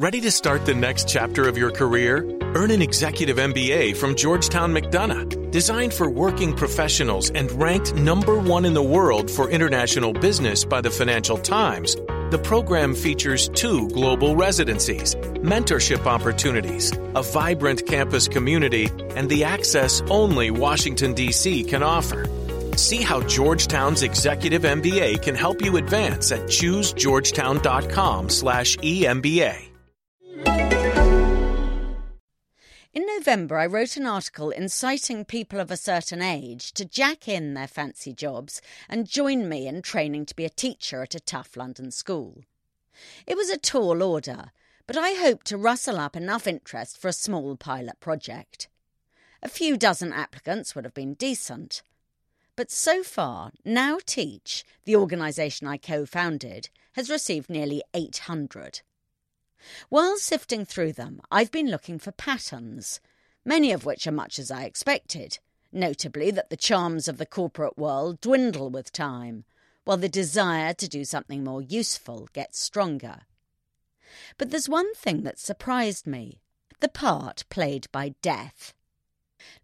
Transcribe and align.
Ready 0.00 0.20
to 0.22 0.30
start 0.30 0.64
the 0.64 0.72
next 0.72 1.10
chapter 1.10 1.46
of 1.46 1.58
your 1.58 1.70
career? 1.70 2.24
Earn 2.54 2.70
an 2.70 2.80
executive 2.80 3.36
MBA 3.36 3.98
from 3.98 4.14
Georgetown 4.14 4.72
McDonough, 4.72 5.50
designed 5.50 5.92
for 5.92 6.08
working 6.08 6.56
professionals 6.56 7.28
and 7.32 7.52
ranked 7.52 7.94
number 7.96 8.38
one 8.38 8.64
in 8.64 8.72
the 8.72 8.82
world 8.82 9.30
for 9.30 9.50
international 9.50 10.14
business 10.14 10.64
by 10.64 10.80
the 10.80 10.88
Financial 10.88 11.36
Times. 11.36 11.96
The 12.30 12.40
program 12.42 12.94
features 12.94 13.50
two 13.50 13.90
global 13.90 14.36
residencies, 14.36 15.16
mentorship 15.16 16.06
opportunities, 16.06 16.92
a 17.14 17.22
vibrant 17.22 17.86
campus 17.86 18.26
community, 18.26 18.88
and 19.16 19.28
the 19.28 19.44
access 19.44 20.00
only 20.08 20.50
Washington, 20.50 21.12
D.C. 21.12 21.64
can 21.64 21.82
offer. 21.82 22.24
See 22.74 23.02
how 23.02 23.20
Georgetown's 23.20 24.02
Executive 24.02 24.62
MBA 24.62 25.20
can 25.20 25.34
help 25.34 25.62
you 25.62 25.76
advance 25.76 26.32
at 26.32 26.40
choosegeorgetown.com 26.44 28.30
In 32.92 33.06
November, 33.06 33.56
I 33.56 33.66
wrote 33.66 33.96
an 33.96 34.04
article 34.04 34.50
inciting 34.50 35.24
people 35.24 35.60
of 35.60 35.70
a 35.70 35.76
certain 35.76 36.20
age 36.20 36.72
to 36.72 36.84
jack 36.84 37.28
in 37.28 37.54
their 37.54 37.68
fancy 37.68 38.12
jobs 38.12 38.60
and 38.88 39.08
join 39.08 39.48
me 39.48 39.68
in 39.68 39.80
training 39.80 40.26
to 40.26 40.34
be 40.34 40.44
a 40.44 40.50
teacher 40.50 41.00
at 41.00 41.14
a 41.14 41.20
tough 41.20 41.56
London 41.56 41.92
school. 41.92 42.42
It 43.28 43.36
was 43.36 43.48
a 43.48 43.56
tall 43.56 44.02
order, 44.02 44.50
but 44.88 44.96
I 44.96 45.12
hoped 45.12 45.46
to 45.46 45.56
rustle 45.56 46.00
up 46.00 46.16
enough 46.16 46.48
interest 46.48 46.98
for 46.98 47.06
a 47.06 47.12
small 47.12 47.54
pilot 47.54 48.00
project. 48.00 48.66
A 49.40 49.48
few 49.48 49.76
dozen 49.76 50.12
applicants 50.12 50.74
would 50.74 50.84
have 50.84 50.94
been 50.94 51.14
decent. 51.14 51.82
But 52.56 52.72
so 52.72 53.04
far, 53.04 53.52
Now 53.64 54.00
Teach, 54.04 54.64
the 54.84 54.96
organisation 54.96 55.68
I 55.68 55.76
co 55.76 56.06
founded, 56.06 56.70
has 56.94 57.08
received 57.08 57.48
nearly 57.48 57.84
800. 57.94 58.80
While 59.88 60.16
sifting 60.16 60.64
through 60.64 60.94
them, 60.94 61.20
I've 61.30 61.50
been 61.50 61.70
looking 61.70 61.98
for 61.98 62.12
patterns, 62.12 63.00
many 63.44 63.72
of 63.72 63.84
which 63.84 64.06
are 64.06 64.12
much 64.12 64.38
as 64.38 64.50
I 64.50 64.64
expected, 64.64 65.38
notably 65.72 66.30
that 66.30 66.50
the 66.50 66.56
charms 66.56 67.08
of 67.08 67.18
the 67.18 67.26
corporate 67.26 67.78
world 67.78 68.20
dwindle 68.20 68.70
with 68.70 68.92
time, 68.92 69.44
while 69.84 69.96
the 69.96 70.08
desire 70.08 70.74
to 70.74 70.88
do 70.88 71.04
something 71.04 71.44
more 71.44 71.62
useful 71.62 72.28
gets 72.32 72.58
stronger. 72.58 73.22
But 74.38 74.50
there's 74.50 74.68
one 74.68 74.94
thing 74.94 75.22
that 75.22 75.38
surprised 75.38 76.06
me 76.06 76.40
the 76.80 76.88
part 76.88 77.44
played 77.50 77.86
by 77.92 78.14
death. 78.22 78.74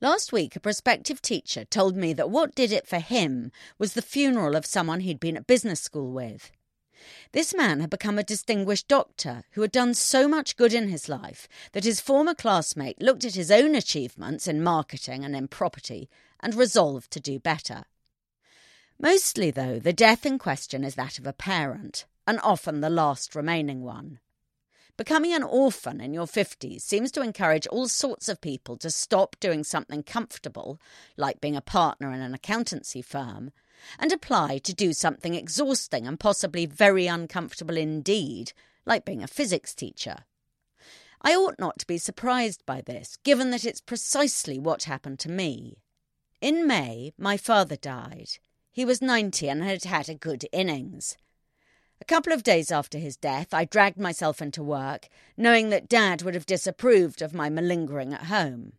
Last 0.01 0.33
week, 0.33 0.57
a 0.57 0.61
prospective 0.61 1.21
teacher 1.21 1.65
told 1.65 1.97
me 1.97 2.13
that 2.13 2.31
what 2.31 2.55
did 2.55 2.73
it 2.73 2.87
for 2.87 2.99
him 2.99 3.51
was 3.79 3.95
the 3.95 4.03
funeral 4.03 4.55
of 4.55 4.67
someone 4.67 5.01
he'd 5.01 5.21
been 5.21 5.37
at 5.37 5.47
business 5.47 5.81
school 5.81 6.13
with. 6.13 6.51
This 7.33 7.55
man 7.55 7.81
had 7.81 7.91
become 7.91 8.19
a 8.19 8.25
distinguished 8.25 8.89
doctor 8.89 9.45
who 9.53 9.63
had 9.63 9.73
done 9.73 9.95
so 9.95 10.27
much 10.27 10.57
good 10.57 10.73
in 10.73 10.89
his 10.89 11.09
life 11.09 11.49
that 11.73 11.85
his 11.85 12.01
former 12.01 12.35
classmate 12.35 13.01
looked 13.03 13.25
at 13.25 13.35
his 13.35 13.51
own 13.51 13.75
achievements 13.75 14.47
in 14.47 14.63
marketing 14.63 15.25
and 15.25 15.37
in 15.37 15.49
property 15.49 16.09
and 16.41 16.55
resolved 16.55 17.11
to 17.11 17.21
do 17.21 17.39
better. 17.39 17.85
Mostly, 18.99 19.51
though, 19.51 19.79
the 19.79 19.93
death 19.93 20.25
in 20.25 20.39
question 20.39 20.85
is 20.85 20.95
that 20.95 21.19
of 21.19 21.27
a 21.27 21.33
parent, 21.33 22.07
and 22.27 22.41
often 22.43 22.81
the 22.81 22.91
last 22.91 23.35
remaining 23.35 23.83
one. 23.83 24.21
Becoming 24.97 25.35
an 25.35 25.43
orphan 25.43 26.01
in 26.01 26.15
your 26.15 26.25
50s 26.25 26.81
seems 26.81 27.13
to 27.13 27.21
encourage 27.21 27.67
all 27.67 27.87
sorts 27.87 28.31
of 28.31 28.41
people 28.41 28.79
to 28.79 28.91
stop 28.91 29.37
doing 29.39 29.63
something 29.63 30.03
comfortable, 30.03 30.81
like 31.19 31.43
being 31.43 31.55
a 31.57 31.61
partner 31.61 32.13
in 32.13 32.23
an 32.23 32.33
accountancy 32.33 33.03
firm, 33.03 33.51
and 33.99 34.13
apply 34.13 34.59
to 34.59 34.75
do 34.75 34.93
something 34.93 35.35
exhausting 35.35 36.07
and 36.07 36.21
possibly 36.21 36.67
very 36.67 37.07
uncomfortable 37.07 37.77
indeed, 37.77 38.53
like 38.85 39.05
being 39.05 39.23
a 39.23 39.29
physics 39.29 39.75
teacher. 39.75 40.25
I 41.23 41.35
ought 41.35 41.59
not 41.59 41.79
to 41.81 41.87
be 41.87 41.99
surprised 41.99 42.65
by 42.67 42.83
this, 42.83 43.17
given 43.25 43.51
that 43.51 43.65
it's 43.65 43.81
precisely 43.81 44.59
what 44.59 44.85
happened 44.85 45.19
to 45.21 45.31
me. 45.31 45.79
In 46.41 46.67
May, 46.67 47.13
my 47.19 47.37
father 47.37 47.77
died. 47.77 48.39
He 48.71 48.85
was 48.85 49.01
90 49.01 49.49
and 49.49 49.65
had 49.65 49.85
had 49.85 50.09
a 50.09 50.15
good 50.15 50.47
innings. 50.53 51.17
A 52.01 52.05
couple 52.05 52.33
of 52.33 52.43
days 52.43 52.71
after 52.71 52.99
his 52.99 53.17
death, 53.17 53.55
I 53.55 53.65
dragged 53.65 53.99
myself 53.99 54.43
into 54.43 54.63
work, 54.63 55.09
knowing 55.37 55.71
that 55.71 55.89
Dad 55.89 56.23
would 56.23 56.35
have 56.35 56.45
disapproved 56.45 57.23
of 57.23 57.35
my 57.35 57.49
malingering 57.49 58.13
at 58.13 58.25
home. 58.25 58.75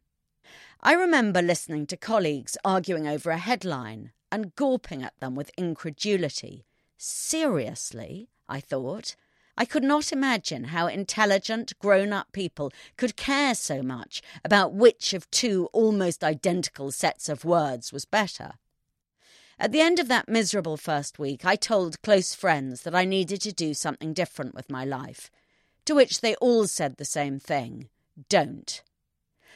I 0.82 0.94
remember 0.94 1.42
listening 1.42 1.88
to 1.88 1.98
colleagues 1.98 2.58
arguing 2.64 3.08
over 3.08 3.32
a 3.32 3.40
headline 3.40 4.12
and 4.32 4.56
gawping 4.56 5.04
at 5.04 5.20
them 5.20 5.36
with 5.36 5.52
incredulity. 5.58 6.66
Seriously? 6.98 8.30
I 8.50 8.60
thought. 8.60 9.16
I 9.58 9.66
could 9.66 9.84
not 9.84 10.12
imagine 10.12 10.66
how 10.66 10.88
intelligent, 10.88 11.78
grown 11.80 12.14
up 12.14 12.32
people 12.32 12.72
could 12.96 13.16
care 13.16 13.56
so 13.56 13.82
much 13.82 14.22
about 14.46 14.74
which 14.74 15.14
of 15.14 15.30
two 15.32 15.68
almost 15.74 16.24
identical 16.24 16.92
sets 16.92 17.28
of 17.28 17.44
words 17.44 17.92
was 17.92 18.06
better. 18.06 18.54
At 19.60 19.72
the 19.72 19.82
end 19.82 19.98
of 19.98 20.08
that 20.10 20.30
miserable 20.30 20.78
first 20.78 21.18
week, 21.18 21.44
I 21.44 21.56
told 21.56 22.04
close 22.04 22.36
friends 22.36 22.84
that 22.84 22.94
I 22.94 23.06
needed 23.06 23.42
to 23.42 23.52
do 23.52 23.74
something 23.74 24.14
different 24.14 24.54
with 24.54 24.70
my 24.70 24.86
life, 24.86 25.32
to 25.86 25.96
which 25.96 26.22
they 26.22 26.36
all 26.36 26.68
said 26.68 26.98
the 26.98 27.06
same 27.06 27.40
thing 27.40 27.90
don't. 28.30 28.84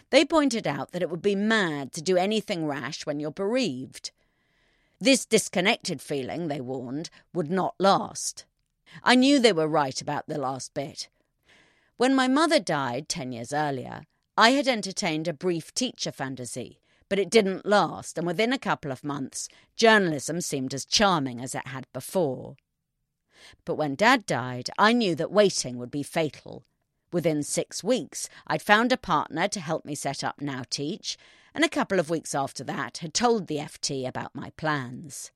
They 0.09 0.25
pointed 0.25 0.67
out 0.67 0.91
that 0.91 1.01
it 1.01 1.09
would 1.09 1.21
be 1.21 1.35
mad 1.35 1.93
to 1.93 2.01
do 2.01 2.17
anything 2.17 2.65
rash 2.65 3.05
when 3.05 3.19
you're 3.19 3.31
bereaved. 3.31 4.11
This 5.03 5.25
disconnected 5.25 5.99
feeling, 5.99 6.47
they 6.47 6.61
warned, 6.61 7.09
would 7.33 7.49
not 7.49 7.73
last. 7.79 8.45
I 9.03 9.15
knew 9.15 9.39
they 9.39 9.51
were 9.51 9.67
right 9.67 9.99
about 9.99 10.27
the 10.27 10.37
last 10.37 10.75
bit. 10.75 11.09
When 11.97 12.13
my 12.13 12.27
mother 12.27 12.59
died 12.59 13.09
ten 13.09 13.31
years 13.31 13.51
earlier, 13.51 14.03
I 14.37 14.51
had 14.51 14.67
entertained 14.67 15.27
a 15.27 15.33
brief 15.33 15.73
teacher 15.73 16.11
fantasy, 16.11 16.79
but 17.09 17.17
it 17.17 17.31
didn't 17.31 17.65
last, 17.65 18.19
and 18.19 18.27
within 18.27 18.53
a 18.53 18.59
couple 18.59 18.91
of 18.91 19.03
months, 19.03 19.49
journalism 19.75 20.39
seemed 20.39 20.71
as 20.71 20.85
charming 20.85 21.41
as 21.41 21.55
it 21.55 21.65
had 21.65 21.87
before. 21.93 22.55
But 23.65 23.75
when 23.75 23.95
Dad 23.95 24.27
died, 24.27 24.69
I 24.77 24.93
knew 24.93 25.15
that 25.15 25.31
waiting 25.31 25.79
would 25.79 25.89
be 25.89 26.03
fatal. 26.03 26.63
Within 27.11 27.43
six 27.43 27.83
weeks, 27.83 28.29
I'd 28.47 28.61
found 28.61 28.91
a 28.91 28.97
partner 28.97 29.47
to 29.49 29.59
help 29.59 29.83
me 29.83 29.95
set 29.95 30.23
up 30.23 30.39
Now 30.39 30.63
Teach, 30.69 31.17
and 31.53 31.65
a 31.65 31.69
couple 31.69 31.99
of 31.99 32.09
weeks 32.09 32.33
after 32.33 32.63
that 32.63 32.99
had 32.99 33.13
told 33.13 33.47
the 33.47 33.57
FT 33.57 34.07
about 34.07 34.33
my 34.33 34.51
plans. 34.51 35.31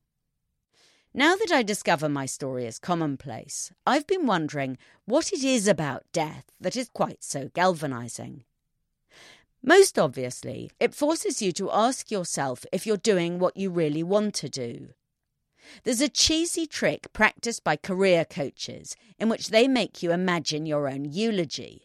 Now 1.14 1.36
that 1.36 1.52
I 1.52 1.64
discover 1.64 2.08
my 2.08 2.26
story 2.26 2.66
is 2.66 2.80
commonplace, 2.80 3.72
I've 3.86 4.08
been 4.08 4.26
wondering 4.26 4.78
what 5.06 5.34
it 5.34 5.44
is 5.44 5.68
about 5.68 6.04
death 6.14 6.46
that 6.60 6.76
is 6.76 6.90
quite 6.90 7.24
so 7.24 7.50
galvanizing. 7.54 8.44
Most 9.62 9.98
obviously, 9.98 10.72
it 10.80 10.94
forces 10.94 11.42
you 11.42 11.52
to 11.54 11.72
ask 11.72 12.12
yourself 12.12 12.66
if 12.72 12.86
you're 12.86 12.98
doing 12.98 13.40
what 13.40 13.58
you 13.58 13.70
really 13.70 14.04
want 14.04 14.34
to 14.36 14.50
do. 14.50 14.90
There's 15.84 16.02
a 16.02 16.10
cheesy 16.10 16.66
trick 16.66 17.12
practiced 17.14 17.64
by 17.64 17.76
career 17.76 18.26
coaches 18.26 18.96
in 19.18 19.30
which 19.30 19.50
they 19.50 19.68
make 19.68 20.04
you 20.04 20.12
imagine 20.12 20.66
your 20.66 20.88
own 20.88 21.06
eulogy. 21.06 21.84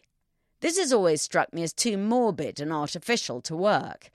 This 0.59 0.77
has 0.77 0.93
always 0.93 1.21
struck 1.21 1.53
me 1.53 1.63
as 1.63 1.73
too 1.73 1.97
morbid 1.97 2.59
and 2.59 2.71
artificial 2.71 3.41
to 3.41 3.55
work, 3.55 4.09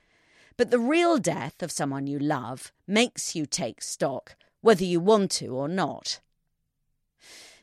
but 0.56 0.70
the 0.70 0.78
real 0.78 1.18
death 1.18 1.62
of 1.62 1.72
someone 1.72 2.06
you 2.06 2.18
love 2.18 2.72
makes 2.86 3.34
you 3.34 3.46
take 3.46 3.82
stock, 3.82 4.36
whether 4.60 4.84
you 4.84 5.00
want 5.00 5.30
to 5.32 5.48
or 5.48 5.68
not. 5.68 6.20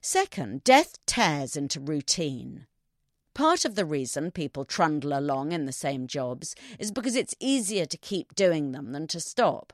Second, 0.02 0.64
death 0.64 0.98
tears 1.06 1.56
into 1.56 1.80
routine. 1.80 2.68
Part 3.34 3.66
of 3.66 3.76
the 3.76 3.86
reason 3.86 4.32
people 4.32 4.66
trundle 4.66 5.18
along 5.18 5.54
in 5.54 5.66
the 5.66 5.72
same 5.72 6.06
jobs 6.06 6.56
is 6.78 6.92
because 6.92 7.16
it's 7.16 7.36
easier 7.40 7.86
to 7.86 7.98
keep 7.98 8.36
doing 8.36 8.74
them 8.74 8.92
than 8.92 9.08
to 9.08 9.20
stop. 9.20 9.74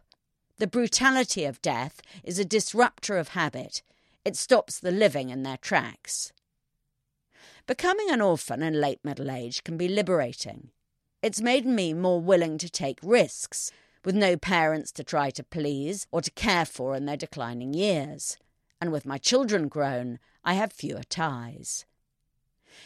The 0.59 0.67
brutality 0.67 1.45
of 1.45 1.61
death 1.61 2.01
is 2.21 2.37
a 2.37 2.43
disruptor 2.43 3.17
of 3.17 3.29
habit. 3.29 3.81
It 4.25 4.35
stops 4.35 4.77
the 4.77 4.91
living 4.91 5.29
in 5.29 5.43
their 5.43 5.55
tracks. 5.55 6.33
Becoming 7.65 8.11
an 8.11 8.19
orphan 8.19 8.61
in 8.61 8.81
late 8.81 8.99
middle 9.01 9.31
age 9.31 9.63
can 9.63 9.77
be 9.77 9.87
liberating. 9.87 10.71
It's 11.23 11.39
made 11.39 11.65
me 11.65 11.93
more 11.93 12.19
willing 12.19 12.57
to 12.57 12.69
take 12.69 12.99
risks, 13.01 13.71
with 14.03 14.15
no 14.15 14.35
parents 14.35 14.91
to 14.93 15.03
try 15.03 15.29
to 15.29 15.43
please 15.45 16.07
or 16.11 16.21
to 16.21 16.31
care 16.31 16.65
for 16.65 16.93
in 16.93 17.05
their 17.05 17.15
declining 17.15 17.73
years. 17.73 18.37
And 18.81 18.91
with 18.91 19.05
my 19.05 19.17
children 19.17 19.69
grown, 19.69 20.19
I 20.43 20.55
have 20.55 20.73
fewer 20.73 21.03
ties. 21.03 21.85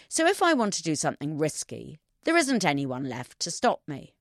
So 0.08 0.28
if 0.28 0.44
I 0.44 0.54
want 0.54 0.74
to 0.74 0.84
do 0.84 0.96
something 0.96 1.40
risky, 1.40 1.98
there 2.24 2.38
isn't 2.38 2.66
anyone 2.66 3.10
left 3.10 3.40
to 3.40 3.50
stop 3.50 3.82
me. 3.88 4.13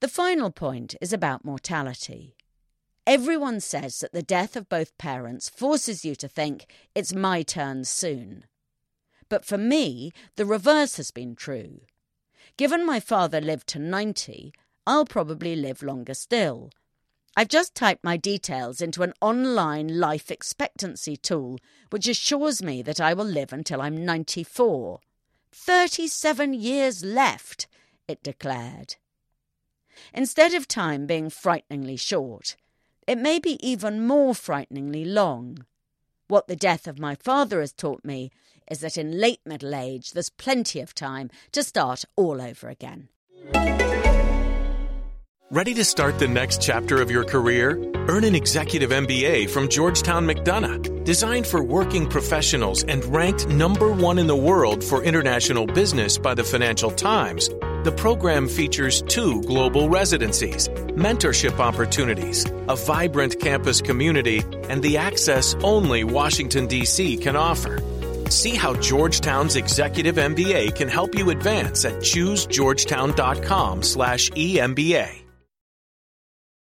The 0.00 0.08
final 0.08 0.52
point 0.52 0.94
is 1.00 1.12
about 1.12 1.44
mortality. 1.44 2.36
Everyone 3.04 3.58
says 3.58 3.98
that 3.98 4.12
the 4.12 4.22
death 4.22 4.54
of 4.54 4.68
both 4.68 4.96
parents 4.96 5.48
forces 5.48 6.04
you 6.04 6.14
to 6.16 6.28
think 6.28 6.66
it's 6.94 7.12
my 7.12 7.42
turn 7.42 7.84
soon. 7.84 8.44
But 9.28 9.44
for 9.44 9.58
me, 9.58 10.12
the 10.36 10.46
reverse 10.46 10.98
has 10.98 11.10
been 11.10 11.34
true. 11.34 11.80
Given 12.56 12.86
my 12.86 13.00
father 13.00 13.40
lived 13.40 13.66
to 13.68 13.80
90, 13.80 14.52
I'll 14.86 15.04
probably 15.04 15.56
live 15.56 15.82
longer 15.82 16.14
still. 16.14 16.70
I've 17.36 17.48
just 17.48 17.74
typed 17.74 18.04
my 18.04 18.16
details 18.16 18.80
into 18.80 19.02
an 19.02 19.14
online 19.20 19.98
life 19.98 20.30
expectancy 20.30 21.16
tool, 21.16 21.58
which 21.90 22.06
assures 22.06 22.62
me 22.62 22.82
that 22.82 23.00
I 23.00 23.14
will 23.14 23.24
live 23.24 23.52
until 23.52 23.80
I'm 23.80 24.04
94. 24.04 25.00
37 25.50 26.54
years 26.54 27.04
left, 27.04 27.66
it 28.06 28.22
declared. 28.22 28.94
Instead 30.12 30.54
of 30.54 30.68
time 30.68 31.06
being 31.06 31.30
frighteningly 31.30 31.96
short, 31.96 32.56
it 33.06 33.18
may 33.18 33.38
be 33.38 33.58
even 33.66 34.06
more 34.06 34.34
frighteningly 34.34 35.04
long. 35.04 35.64
What 36.28 36.46
the 36.46 36.56
death 36.56 36.86
of 36.86 36.98
my 36.98 37.14
father 37.14 37.60
has 37.60 37.72
taught 37.72 38.04
me 38.04 38.30
is 38.70 38.80
that 38.80 38.98
in 38.98 39.18
late 39.18 39.40
middle 39.46 39.74
age 39.74 40.12
there's 40.12 40.28
plenty 40.28 40.80
of 40.80 40.94
time 40.94 41.30
to 41.52 41.62
start 41.62 42.04
all 42.16 42.42
over 42.42 42.68
again. 42.68 43.08
Ready 45.50 45.72
to 45.72 45.84
start 45.84 46.18
the 46.18 46.28
next 46.28 46.60
chapter 46.60 47.00
of 47.00 47.10
your 47.10 47.24
career? 47.24 47.82
Earn 48.06 48.24
an 48.24 48.34
executive 48.34 48.90
MBA 48.90 49.48
from 49.48 49.70
Georgetown 49.70 50.26
McDonough, 50.26 51.04
designed 51.04 51.46
for 51.46 51.64
working 51.64 52.06
professionals 52.06 52.84
and 52.84 53.02
ranked 53.06 53.48
number 53.48 53.90
one 53.90 54.18
in 54.18 54.26
the 54.26 54.36
world 54.36 54.84
for 54.84 55.02
international 55.02 55.64
business 55.64 56.18
by 56.18 56.34
the 56.34 56.44
Financial 56.44 56.90
Times. 56.90 57.48
The 57.88 57.96
program 57.96 58.48
features 58.48 59.00
two 59.00 59.40
global 59.44 59.88
residencies, 59.88 60.68
mentorship 60.68 61.58
opportunities, 61.58 62.44
a 62.68 62.76
vibrant 62.76 63.40
campus 63.40 63.80
community, 63.80 64.42
and 64.68 64.82
the 64.82 64.98
access 64.98 65.54
only 65.62 66.04
Washington, 66.04 66.66
D.C. 66.66 67.16
can 67.16 67.34
offer. 67.34 67.80
See 68.28 68.54
how 68.54 68.74
Georgetown's 68.74 69.56
Executive 69.56 70.16
MBA 70.16 70.76
can 70.76 70.88
help 70.88 71.14
you 71.14 71.30
advance 71.30 71.86
at 71.86 71.94
choosegeorgetown.com 72.02 73.82
slash 73.82 74.30
EMBA. 74.32 75.27